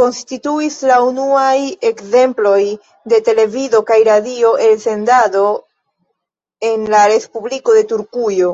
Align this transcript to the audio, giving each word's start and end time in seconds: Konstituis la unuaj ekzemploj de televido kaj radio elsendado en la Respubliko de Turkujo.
Konstituis 0.00 0.76
la 0.90 0.94
unuaj 1.08 1.50
ekzemploj 1.90 2.62
de 3.12 3.20
televido 3.28 3.80
kaj 3.90 3.98
radio 4.08 4.50
elsendado 4.64 5.42
en 6.70 6.88
la 6.96 7.04
Respubliko 7.14 7.76
de 7.78 7.84
Turkujo. 7.94 8.50